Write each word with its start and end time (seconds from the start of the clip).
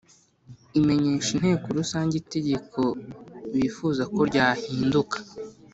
imenyesha 0.79 1.29
inteko 1.35 1.65
rusange 1.77 2.13
itegeko 2.23 2.81
bifuza 3.53 4.03
ko 4.13 4.19
ryahinduka. 4.29 5.17